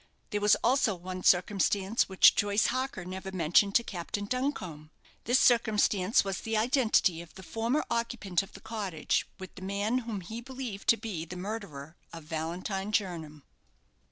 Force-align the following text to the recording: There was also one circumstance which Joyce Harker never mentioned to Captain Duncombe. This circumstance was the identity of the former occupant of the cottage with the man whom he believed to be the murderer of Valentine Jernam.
There 0.31 0.41
was 0.41 0.55
also 0.63 0.95
one 0.95 1.21
circumstance 1.21 2.09
which 2.09 2.33
Joyce 2.35 2.65
Harker 2.73 3.05
never 3.05 3.31
mentioned 3.31 3.75
to 3.75 3.83
Captain 3.83 4.25
Duncombe. 4.25 4.89
This 5.25 5.39
circumstance 5.39 6.23
was 6.23 6.41
the 6.41 6.57
identity 6.57 7.21
of 7.21 7.35
the 7.35 7.43
former 7.43 7.85
occupant 7.87 8.41
of 8.41 8.53
the 8.53 8.61
cottage 8.61 9.27
with 9.37 9.53
the 9.53 9.61
man 9.61 9.99
whom 9.99 10.21
he 10.21 10.41
believed 10.41 10.87
to 10.89 10.97
be 10.97 11.23
the 11.25 11.37
murderer 11.37 11.97
of 12.11 12.23
Valentine 12.23 12.91
Jernam. 12.91 13.43